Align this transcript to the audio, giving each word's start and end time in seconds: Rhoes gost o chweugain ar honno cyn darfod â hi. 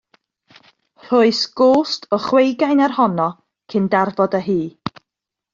Rhoes 1.05 1.41
gost 1.61 2.01
o 2.15 2.19
chweugain 2.25 2.83
ar 2.87 2.97
honno 2.97 3.29
cyn 3.69 3.87
darfod 3.93 4.39
â 4.41 4.45
hi. 4.49 4.61